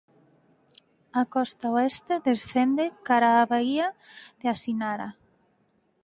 A 1.21 1.23
costa 1.33 1.65
oeste 1.75 2.13
descende 2.29 2.85
cara 3.07 3.29
á 3.41 3.43
baía 3.53 3.87
de 4.39 4.45
Asinara. 4.55 5.09